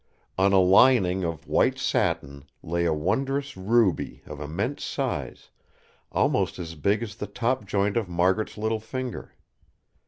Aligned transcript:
On 0.35 0.51
a 0.51 0.57
lining 0.59 1.23
of 1.23 1.45
white 1.45 1.77
satin 1.77 2.45
lay 2.63 2.85
a 2.85 2.91
wondrous 2.91 3.55
ruby 3.55 4.23
of 4.25 4.41
immense 4.41 4.83
size, 4.83 5.51
almost 6.11 6.57
as 6.57 6.73
big 6.73 7.03
as 7.03 7.17
the 7.17 7.27
top 7.27 7.65
joint 7.67 7.95
of 7.95 8.09
Margaret's 8.09 8.57
little 8.57 8.79
finger. 8.79 9.35